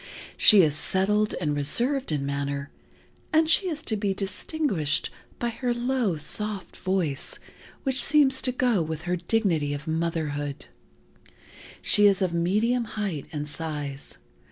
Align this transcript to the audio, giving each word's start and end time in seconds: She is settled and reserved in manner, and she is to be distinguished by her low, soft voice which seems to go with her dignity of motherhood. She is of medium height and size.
She 0.35 0.63
is 0.63 0.75
settled 0.75 1.35
and 1.39 1.55
reserved 1.55 2.11
in 2.11 2.25
manner, 2.25 2.71
and 3.31 3.47
she 3.47 3.69
is 3.69 3.83
to 3.83 3.95
be 3.95 4.15
distinguished 4.15 5.11
by 5.37 5.49
her 5.49 5.75
low, 5.75 6.15
soft 6.17 6.75
voice 6.77 7.37
which 7.83 8.03
seems 8.03 8.41
to 8.41 8.51
go 8.51 8.81
with 8.81 9.03
her 9.03 9.15
dignity 9.15 9.75
of 9.75 9.85
motherhood. 9.87 10.65
She 11.83 12.07
is 12.07 12.23
of 12.23 12.33
medium 12.33 12.85
height 12.85 13.27
and 13.31 13.47
size. 13.47 14.17